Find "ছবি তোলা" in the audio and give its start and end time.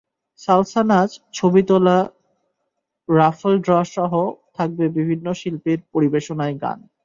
1.33-1.97